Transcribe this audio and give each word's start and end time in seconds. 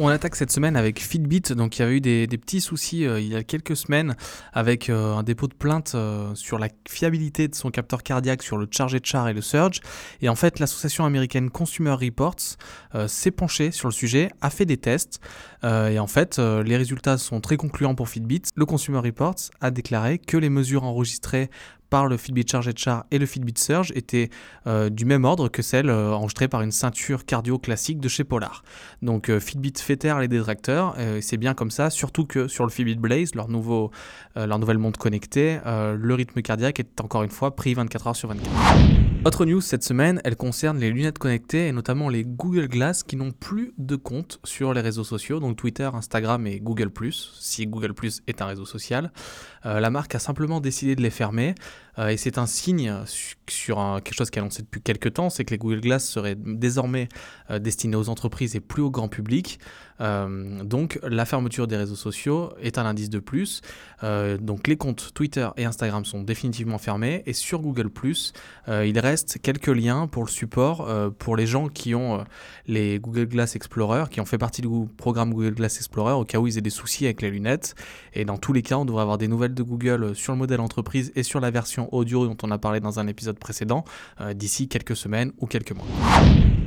On 0.00 0.08
attaque 0.08 0.34
cette 0.34 0.50
semaine 0.50 0.74
avec 0.74 1.00
Fitbit. 1.00 1.54
Donc, 1.54 1.78
il 1.78 1.82
y 1.82 1.84
avait 1.84 1.96
eu 1.96 2.00
des, 2.00 2.26
petits 2.26 2.60
soucis 2.60 3.06
euh, 3.06 3.20
il 3.20 3.28
y 3.28 3.36
a 3.36 3.44
quelques 3.44 3.76
semaines 3.76 4.16
avec 4.52 4.90
euh, 4.90 5.14
un 5.14 5.22
dépôt 5.22 5.46
de 5.46 5.54
plainte 5.54 5.92
euh, 5.94 6.34
sur 6.34 6.58
la 6.58 6.66
fiabilité 6.88 7.46
de 7.46 7.54
son 7.54 7.70
capteur 7.70 8.02
cardiaque 8.02 8.42
sur 8.42 8.56
le 8.56 8.66
Charge 8.68 8.98
Char 9.04 9.28
et 9.28 9.32
le 9.32 9.40
Surge. 9.40 9.78
Et 10.20 10.28
en 10.28 10.34
fait, 10.34 10.58
l'association 10.58 11.04
américaine 11.04 11.48
Consumer 11.48 11.92
Reports 11.92 12.56
s'est 13.06 13.30
penchée 13.30 13.70
sur 13.70 13.88
le 13.88 13.92
sujet, 13.92 14.30
a 14.40 14.50
fait 14.50 14.66
des 14.66 14.76
tests. 14.76 15.20
et 15.62 15.98
en 15.98 16.06
fait, 16.06 16.38
les 16.38 16.76
résultats 16.76 17.18
sont 17.18 17.40
très 17.40 17.56
concluants 17.56 17.94
pour 17.94 18.08
Fitbit. 18.08 18.42
Le 18.54 18.66
Consumer 18.66 18.98
Reports 18.98 19.50
a 19.60 19.70
déclaré 19.70 20.18
que 20.18 20.36
les 20.36 20.50
mesures 20.50 20.84
enregistrées 20.84 21.50
par 21.90 22.06
le 22.06 22.16
Fitbit 22.16 22.44
Charge 22.50 22.70
Char 22.76 23.04
et 23.10 23.18
le 23.18 23.26
Fitbit 23.26 23.54
Surge 23.56 23.92
étaient 23.94 24.30
euh, 24.66 24.90
du 24.90 25.04
même 25.04 25.24
ordre 25.24 25.48
que 25.48 25.62
celles 25.62 25.90
euh, 25.90 26.12
enregistrées 26.12 26.48
par 26.48 26.62
une 26.62 26.72
ceinture 26.72 27.24
cardio 27.24 27.58
classique 27.58 28.00
de 28.00 28.08
chez 28.08 28.24
Polar. 28.24 28.64
Donc 29.02 29.28
euh, 29.28 29.40
Fitbit 29.40 29.72
taire 29.72 30.18
les 30.18 30.28
détracteurs, 30.28 30.96
c'est 31.20 31.36
bien 31.36 31.54
comme 31.54 31.70
ça, 31.70 31.90
surtout 31.90 32.24
que 32.24 32.48
sur 32.48 32.64
le 32.64 32.70
Fitbit 32.70 32.96
Blaze, 32.96 33.34
leur, 33.34 33.48
nouveau, 33.48 33.90
leur 34.34 34.58
nouvelle 34.58 34.78
montre 34.78 34.98
connectée, 34.98 35.58
le 35.64 36.14
rythme 36.14 36.42
cardiaque 36.42 36.80
est 36.80 37.00
encore 37.00 37.22
une 37.22 37.30
fois 37.30 37.54
pris 37.54 37.74
24 37.74 38.06
heures 38.08 38.16
sur 38.16 38.28
24. 38.28 39.03
Autre 39.26 39.46
news 39.46 39.62
cette 39.62 39.82
semaine, 39.82 40.20
elle 40.22 40.36
concerne 40.36 40.78
les 40.78 40.90
lunettes 40.90 41.18
connectées 41.18 41.68
et 41.68 41.72
notamment 41.72 42.10
les 42.10 42.24
Google 42.24 42.68
Glass 42.68 43.02
qui 43.02 43.16
n'ont 43.16 43.32
plus 43.32 43.72
de 43.78 43.96
compte 43.96 44.38
sur 44.44 44.74
les 44.74 44.82
réseaux 44.82 45.02
sociaux, 45.02 45.40
donc 45.40 45.56
Twitter, 45.56 45.88
Instagram 45.94 46.46
et 46.46 46.60
Google⁇ 46.60 46.88
si 47.40 47.66
Google⁇ 47.66 47.92
est 48.26 48.42
un 48.42 48.46
réseau 48.46 48.66
social. 48.66 49.12
la 49.64 49.88
marque 49.88 50.14
a 50.14 50.18
simplement 50.18 50.60
décidé 50.60 50.94
de 50.94 51.00
les 51.00 51.08
fermer. 51.08 51.54
Euh, 51.98 52.08
et 52.08 52.16
c'est 52.16 52.38
un 52.38 52.46
signe 52.46 52.92
sur 53.48 54.00
quelque 54.04 54.16
chose 54.16 54.30
qui 54.30 54.38
est 54.38 54.42
annoncé 54.42 54.62
depuis 54.62 54.80
quelques 54.80 55.14
temps, 55.14 55.30
c'est 55.30 55.44
que 55.44 55.50
les 55.50 55.58
Google 55.58 55.80
Glass 55.80 56.08
seraient 56.08 56.36
désormais 56.36 57.08
euh, 57.50 57.58
destinés 57.58 57.96
aux 57.96 58.08
entreprises 58.08 58.56
et 58.56 58.60
plus 58.60 58.82
au 58.82 58.90
grand 58.90 59.08
public. 59.08 59.58
Euh, 60.00 60.64
donc 60.64 60.98
la 61.04 61.24
fermeture 61.24 61.68
des 61.68 61.76
réseaux 61.76 61.94
sociaux 61.94 62.52
est 62.60 62.78
un 62.78 62.86
indice 62.86 63.10
de 63.10 63.20
plus. 63.20 63.60
donc 64.40 64.66
les 64.66 64.76
comptes 64.76 65.12
Twitter 65.14 65.48
et 65.56 65.64
Instagram 65.64 66.04
sont 66.04 66.22
définitivement 66.22 66.78
fermés 66.78 67.22
et 67.26 67.32
sur 67.32 67.60
Google⁇ 67.60 67.88
il 68.84 68.98
reste 68.98 69.13
quelques 69.42 69.68
liens 69.68 70.06
pour 70.06 70.24
le 70.24 70.30
support 70.30 70.88
pour 71.18 71.36
les 71.36 71.46
gens 71.46 71.68
qui 71.68 71.94
ont 71.94 72.24
les 72.66 72.98
Google 72.98 73.26
Glass 73.26 73.56
Explorer, 73.56 74.04
qui 74.10 74.20
ont 74.20 74.24
fait 74.24 74.38
partie 74.38 74.62
du 74.62 74.68
programme 74.96 75.32
Google 75.32 75.54
Glass 75.54 75.76
Explorer 75.76 76.12
au 76.12 76.24
cas 76.24 76.38
où 76.38 76.46
ils 76.46 76.58
aient 76.58 76.62
des 76.62 76.70
soucis 76.70 77.04
avec 77.04 77.22
les 77.22 77.30
lunettes. 77.30 77.74
Et 78.12 78.24
dans 78.24 78.38
tous 78.38 78.52
les 78.52 78.62
cas, 78.62 78.76
on 78.76 78.84
devrait 78.84 79.02
avoir 79.02 79.18
des 79.18 79.28
nouvelles 79.28 79.54
de 79.54 79.62
Google 79.62 80.14
sur 80.14 80.32
le 80.32 80.38
modèle 80.38 80.60
entreprise 80.60 81.12
et 81.14 81.22
sur 81.22 81.40
la 81.40 81.50
version 81.50 81.92
audio 81.94 82.26
dont 82.26 82.36
on 82.42 82.50
a 82.50 82.58
parlé 82.58 82.80
dans 82.80 82.98
un 82.98 83.06
épisode 83.06 83.38
précédent 83.38 83.84
euh, 84.20 84.34
d'ici 84.34 84.68
quelques 84.68 84.96
semaines 84.96 85.32
ou 85.38 85.46
quelques 85.46 85.72
mois. 85.72 85.86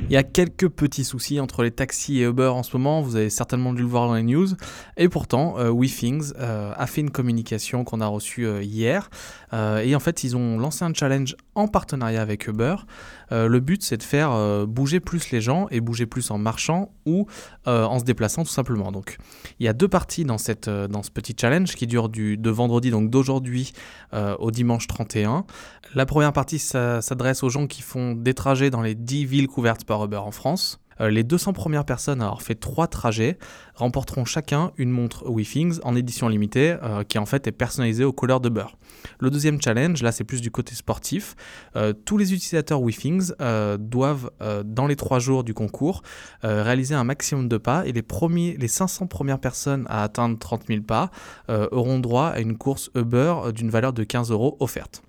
Il 0.08 0.14
y 0.14 0.16
a 0.16 0.22
quelques 0.22 0.70
petits 0.70 1.04
soucis 1.04 1.38
entre 1.38 1.62
les 1.62 1.70
taxis 1.70 2.20
et 2.20 2.24
Uber 2.24 2.46
en 2.46 2.62
ce 2.62 2.74
moment, 2.74 3.02
vous 3.02 3.16
avez 3.16 3.28
certainement 3.28 3.74
dû 3.74 3.82
le 3.82 3.88
voir 3.88 4.08
dans 4.08 4.14
les 4.14 4.22
news. 4.22 4.48
Et 4.96 5.10
pourtant, 5.10 5.58
euh, 5.58 5.70
WeThings 5.70 6.32
euh, 6.38 6.72
a 6.74 6.86
fait 6.86 7.02
une 7.02 7.10
communication 7.10 7.84
qu'on 7.84 8.00
a 8.00 8.06
reçue 8.06 8.46
euh, 8.46 8.62
hier. 8.62 9.10
et 9.52 9.94
en 9.94 10.00
fait, 10.00 10.24
ils 10.24 10.34
ont 10.34 10.58
lancé 10.58 10.82
un 10.84 10.94
challenge 10.94 11.36
en 11.54 11.68
partenariat 11.68 12.22
avec 12.22 12.46
Uber. 12.46 12.76
le 13.30 13.58
but, 13.60 13.82
c'est 13.82 13.96
de 13.96 14.02
faire 14.02 14.66
bouger 14.66 15.00
plus 15.00 15.30
les 15.30 15.40
gens 15.40 15.66
et 15.70 15.80
bouger 15.80 16.06
plus 16.06 16.30
en 16.30 16.38
marchant 16.38 16.90
ou 17.06 17.26
en 17.66 17.98
se 17.98 18.04
déplaçant 18.04 18.44
tout 18.44 18.50
simplement. 18.50 18.92
Donc, 18.92 19.16
il 19.58 19.64
y 19.64 19.68
a 19.68 19.72
deux 19.72 19.88
parties 19.88 20.24
dans, 20.24 20.36
cette, 20.36 20.68
dans 20.68 21.02
ce 21.02 21.10
petit 21.10 21.34
challenge 21.38 21.74
qui 21.74 21.86
dure 21.86 22.10
du, 22.10 22.36
de 22.36 22.50
vendredi, 22.50 22.90
donc 22.90 23.10
d'aujourd'hui 23.10 23.72
au 24.12 24.50
dimanche 24.50 24.86
31. 24.86 25.46
La 25.94 26.04
première 26.04 26.34
partie 26.34 26.58
s'adresse 26.58 27.42
aux 27.42 27.48
gens 27.48 27.66
qui 27.66 27.80
font 27.80 28.12
des 28.12 28.34
trajets 28.34 28.68
dans 28.68 28.82
les 28.82 28.94
10 28.94 29.24
villes 29.24 29.48
couvertes 29.48 29.84
par 29.84 29.97
Uber 30.04 30.16
en 30.16 30.30
France. 30.30 30.80
Euh, 31.00 31.10
les 31.10 31.24
200 31.24 31.52
premières 31.52 31.84
personnes 31.84 32.20
à 32.20 32.26
avoir 32.26 32.42
fait 32.42 32.54
trois 32.54 32.86
trajets 32.86 33.38
remporteront 33.74 34.24
chacun 34.24 34.72
une 34.76 34.90
montre 34.90 35.24
WeThings 35.28 35.78
en 35.82 35.94
édition 35.94 36.28
limitée 36.28 36.76
euh, 36.82 37.04
qui 37.04 37.18
en 37.18 37.26
fait 37.26 37.46
est 37.46 37.52
personnalisée 37.52 38.04
aux 38.04 38.12
couleurs 38.12 38.40
de 38.40 38.48
beurre. 38.48 38.76
Le 39.20 39.30
deuxième 39.30 39.60
challenge, 39.60 40.02
là 40.02 40.12
c'est 40.12 40.24
plus 40.24 40.40
du 40.40 40.50
côté 40.50 40.74
sportif, 40.74 41.36
euh, 41.76 41.92
tous 41.92 42.18
les 42.18 42.32
utilisateurs 42.34 42.80
WeThings 42.82 43.32
doivent 43.78 44.30
dans 44.64 44.86
les 44.86 44.96
trois 44.96 45.18
jours 45.18 45.44
du 45.44 45.54
concours 45.54 46.02
réaliser 46.42 46.94
un 46.94 47.04
maximum 47.04 47.48
de 47.48 47.56
pas 47.56 47.86
et 47.86 47.92
les, 47.92 48.02
premiers, 48.02 48.56
les 48.56 48.68
500 48.68 49.06
premières 49.06 49.38
personnes 49.38 49.86
à 49.88 50.02
atteindre 50.02 50.38
30 50.38 50.66
000 50.68 50.82
pas 50.82 51.10
auront 51.48 51.98
droit 51.98 52.26
à 52.26 52.40
une 52.40 52.56
course 52.56 52.90
Uber 52.94 53.34
d'une 53.54 53.70
valeur 53.70 53.92
de 53.92 54.04
15 54.04 54.30
euros 54.30 54.56
offerte. 54.60 55.02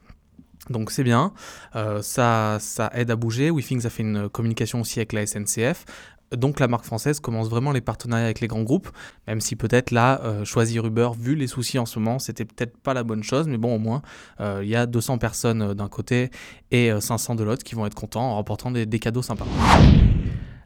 Donc 0.69 0.91
c'est 0.91 1.03
bien, 1.03 1.33
euh, 1.75 2.01
ça, 2.01 2.57
ça 2.59 2.91
aide 2.93 3.11
à 3.11 3.15
bouger. 3.15 3.49
WeThings 3.49 3.85
a 3.85 3.89
fait 3.89 4.03
une 4.03 4.29
communication 4.29 4.81
aussi 4.81 4.99
avec 4.99 5.13
la 5.13 5.25
SNCF. 5.25 5.85
Donc 6.31 6.59
la 6.59 6.67
marque 6.67 6.85
française 6.85 7.19
commence 7.19 7.49
vraiment 7.49 7.71
les 7.71 7.81
partenariats 7.81 8.25
avec 8.25 8.39
les 8.39 8.47
grands 8.47 8.61
groupes, 8.61 8.89
même 9.27 9.41
si 9.41 9.55
peut-être 9.55 9.89
là, 9.89 10.21
euh, 10.23 10.45
choisir 10.45 10.85
Uber, 10.85 11.09
vu 11.19 11.33
les 11.33 11.47
soucis 11.47 11.79
en 11.79 11.87
ce 11.87 11.97
moment, 11.97 12.19
c'était 12.19 12.45
peut-être 12.45 12.77
pas 12.77 12.93
la 12.93 13.03
bonne 13.03 13.23
chose, 13.23 13.47
mais 13.47 13.57
bon 13.57 13.75
au 13.75 13.79
moins, 13.79 14.03
euh, 14.39 14.59
il 14.61 14.69
y 14.69 14.75
a 14.75 14.85
200 14.85 15.17
personnes 15.17 15.73
d'un 15.73 15.87
côté 15.87 16.29
et 16.69 16.91
500 16.99 17.33
de 17.33 17.43
l'autre 17.43 17.63
qui 17.63 17.73
vont 17.73 17.87
être 17.87 17.95
contents 17.95 18.29
en 18.29 18.35
remportant 18.35 18.69
des, 18.69 18.85
des 18.85 18.99
cadeaux 18.99 19.23
sympas. 19.23 19.47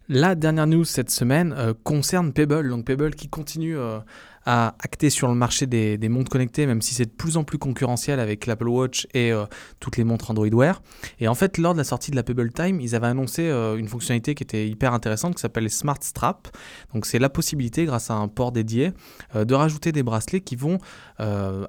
La 0.09 0.36
dernière 0.36 0.68
news 0.68 0.84
cette 0.84 1.09
semaine 1.09 1.56
concerne 1.86 2.34
Pebble, 2.34 2.69
donc 2.69 2.84
Pebble 2.84 3.16
qui 3.16 3.30
continue 3.30 3.78
à 4.46 4.76
acter 4.80 5.09
sur 5.09 5.28
le 5.28 5.36
marché 5.36 5.66
des, 5.66 6.09
montres 6.09 6.30
connectées, 6.30 6.66
même 6.66 6.81
si 6.81 6.94
c'est 6.94 7.06
de 7.06 7.12
plus 7.12 7.38
en 7.38 7.44
plus 7.44 7.58
concurrentiel 7.58 8.20
avec 8.20 8.46
l'Apple 8.46 8.68
Watch 8.68 9.08
et 9.14 9.31
euh, 9.31 9.46
toutes 9.80 9.98
les 9.98 10.04
montres 10.04 10.31
Android 10.31 10.50
Wear. 10.52 10.81
Et 11.20 11.28
en 11.28 11.36
fait, 11.36 11.58
lors 11.58 11.74
de 11.74 11.78
la 11.78 11.84
sortie 11.84 12.12
de 12.12 12.16
la 12.16 12.24
Pebble 12.24 12.52
Time, 12.52 12.81
ils 12.81 12.96
avaient 12.96 13.08
annoncé 13.08 13.44
euh, 13.44 13.78
une 13.78 13.88
fonctionnalité 13.88 14.36
qui 14.36 14.44
était 14.44 14.68
hyper 14.68 14.94
intéressante 14.94 15.36
qui 15.36 15.42
s'appelle 15.42 15.70
Smart 15.70 15.98
Strap. 16.02 16.50
Donc 16.94 17.06
c'est 17.06 17.20
la 17.20 17.30
possibilité, 17.30 17.86
grâce 17.86 18.12
à 18.12 18.16
un 18.16 18.28
port 18.28 18.52
dédié, 18.52 18.92
euh, 19.36 19.46
de 19.46 19.54
rajouter 19.54 19.92
des 19.92 20.04
bracelets 20.04 20.42
qui 20.42 20.56
vont 20.56 20.78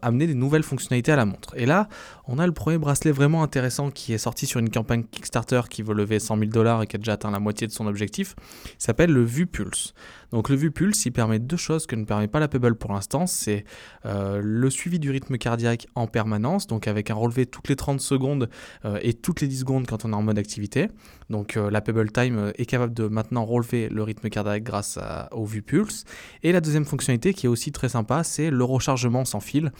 amener 0.02 0.26
des 0.26 0.34
nouvelles 0.34 0.64
fonctionnalités 0.64 1.12
à 1.12 1.16
la 1.16 1.26
montre. 1.26 1.54
Et 1.56 1.64
là, 1.64 1.88
on 2.26 2.40
a 2.40 2.46
le 2.46 2.52
premier 2.52 2.76
bracelet 2.76 3.12
vraiment 3.12 3.44
intéressant 3.44 3.90
qui 3.90 4.12
est 4.12 4.18
sorti 4.18 4.46
sur 4.46 4.58
une 4.58 4.68
campagne 4.68 5.04
Kickstarter 5.04 5.62
qui 5.70 5.82
veut 5.82 5.94
lever 5.94 6.18
100 6.18 6.38
000 6.38 6.50
dollars 6.50 6.82
et 6.82 6.88
qui 6.88 6.96
a 6.96 6.98
déjà 6.98 7.12
atteint 7.12 7.30
la 7.30 7.38
moitié 7.38 7.68
de 7.68 7.72
son 7.72 7.86
objectif. 7.86 8.34
Il 8.66 8.82
s'appelle 8.82 9.12
le 9.12 9.22
Vue 9.22 9.46
Pulse. 9.46 9.94
Donc 10.32 10.48
le 10.48 10.56
Vue 10.56 10.72
Pulse, 10.72 11.06
il 11.06 11.12
permet 11.12 11.38
deux 11.38 11.56
choses 11.56 11.86
que 11.86 11.94
ne 11.94 12.04
permet 12.04 12.26
pas 12.26 12.40
la 12.40 12.48
Pebble 12.48 12.63
pour 12.72 12.92
l'instant, 12.92 13.26
c'est 13.26 13.64
euh, 14.06 14.40
le 14.42 14.70
suivi 14.70 14.98
du 14.98 15.10
rythme 15.10 15.36
cardiaque 15.36 15.86
en 15.94 16.06
permanence, 16.06 16.66
donc 16.66 16.88
avec 16.88 17.10
un 17.10 17.14
relevé 17.14 17.46
toutes 17.46 17.68
les 17.68 17.76
30 17.76 18.00
secondes 18.00 18.48
euh, 18.84 18.98
et 19.02 19.12
toutes 19.12 19.40
les 19.40 19.48
10 19.48 19.60
secondes 19.60 19.86
quand 19.86 20.04
on 20.04 20.12
est 20.12 20.16
en 20.16 20.22
mode 20.22 20.38
activité. 20.38 20.88
Donc 21.30 21.56
euh, 21.56 21.70
la 21.70 21.80
Pebble 21.80 22.10
Time 22.10 22.52
est 22.56 22.66
capable 22.66 22.94
de 22.94 23.08
maintenant 23.08 23.44
relever 23.44 23.88
le 23.88 24.02
rythme 24.02 24.28
cardiaque 24.28 24.62
grâce 24.62 24.98
au 25.32 25.44
Vue 25.44 25.62
Pulse. 25.62 26.04
Et 26.42 26.52
la 26.52 26.60
deuxième 26.60 26.84
fonctionnalité 26.84 27.34
qui 27.34 27.46
est 27.46 27.48
aussi 27.48 27.72
très 27.72 27.90
sympa, 27.90 28.24
c'est 28.24 28.50
le 28.50 28.64
rechargement 28.64 29.24
sans 29.24 29.40
fil. 29.40 29.72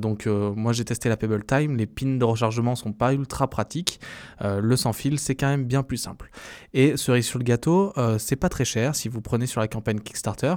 donc 0.00 0.26
moi 0.26 0.72
j'ai 0.72 0.84
testé 0.84 1.08
la 1.08 1.16
Pebble 1.16 1.44
Time, 1.44 1.76
les 1.76 1.86
pins 1.86 2.16
de 2.16 2.24
rechargement 2.24 2.76
sont 2.76 2.92
pas 2.92 3.14
ultra 3.14 3.48
pratiques. 3.48 4.00
le 4.40 4.76
sans 4.76 4.92
fil 4.92 5.18
c'est 5.18 5.34
quand 5.34 5.48
même 5.48 5.64
bien 5.64 5.82
plus 5.82 5.96
simple. 5.96 6.30
Et 6.74 6.96
cerise 6.96 7.26
sur 7.26 7.38
le 7.38 7.44
gâteau, 7.44 7.92
c'est 8.18 8.36
pas 8.36 8.48
très 8.48 8.64
cher 8.64 8.94
si 8.94 9.08
vous 9.08 9.20
prenez 9.20 9.46
sur 9.46 9.60
la 9.60 9.68
campagne 9.68 10.00
Kickstarter. 10.00 10.54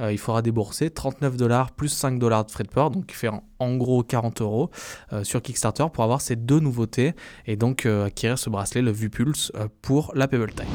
Il 0.00 0.18
faudra 0.18 0.42
débourser 0.42 0.90
39 1.12 1.36
dollars 1.36 1.70
plus 1.72 1.88
5 1.88 2.18
dollars 2.18 2.44
de 2.46 2.50
frais 2.50 2.64
de 2.64 2.68
port, 2.68 2.90
donc 2.90 3.06
qui 3.06 3.14
fait 3.14 3.28
en, 3.58 3.76
gros 3.76 4.02
40 4.02 4.40
euros 4.40 4.70
euh, 5.12 5.24
sur 5.24 5.40
Kickstarter 5.40 5.86
pour 5.92 6.02
avoir 6.04 6.20
ces 6.20 6.36
deux 6.36 6.58
nouveautés 6.58 7.14
et 7.46 7.56
donc 7.56 7.86
euh, 7.86 8.06
acquérir 8.06 8.38
ce 8.38 8.50
bracelet, 8.50 8.82
le 8.82 8.90
VuPulse, 8.90 9.52
pour 9.82 10.12
la 10.14 10.26
Pebble 10.26 10.52
Time. 10.52 10.66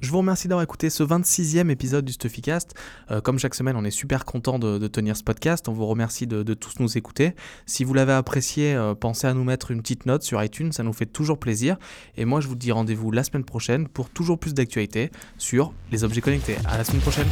Je 0.00 0.10
vous 0.10 0.18
remercie 0.18 0.48
d'avoir 0.48 0.64
écouté 0.64 0.90
ce 0.90 1.04
26e 1.04 1.70
épisode 1.70 2.04
du 2.04 2.12
Stuffycast. 2.12 2.74
comme 3.22 3.38
chaque 3.38 3.54
semaine, 3.54 3.76
on 3.76 3.84
est 3.84 3.92
super 3.92 4.24
content 4.24 4.58
de, 4.58 4.88
tenir 4.88 5.16
ce 5.16 5.22
podcast. 5.22 5.68
On 5.68 5.72
vous 5.72 5.86
remercie 5.86 6.26
de, 6.26 6.54
tous 6.54 6.80
nous 6.80 6.98
écouter. 6.98 7.36
Si 7.66 7.84
vous 7.84 7.94
l'avez 7.94 8.12
apprécié, 8.12 8.76
pensez 8.98 9.28
à 9.28 9.34
nous 9.34 9.44
mettre 9.44 9.70
une 9.70 9.80
petite 9.80 10.06
note 10.06 10.24
sur 10.24 10.42
iTunes, 10.42 10.72
ça 10.72 10.82
nous 10.82 10.92
fait 10.92 11.06
toujours 11.06 11.38
plaisir. 11.38 11.76
Et 12.16 12.24
moi, 12.24 12.40
je 12.40 12.48
vous 12.48 12.56
dis 12.56 12.72
rendez-vous 12.72 13.12
la 13.12 13.22
semaine 13.22 13.44
prochaine 13.44 13.86
pour 13.86 14.10
toujours 14.10 14.40
plus 14.40 14.54
d'actualités 14.54 15.12
sur 15.38 15.72
les 15.92 16.02
objets 16.02 16.20
connectés. 16.20 16.56
À 16.66 16.78
la 16.78 16.82
semaine 16.82 17.02
prochaine. 17.02 17.28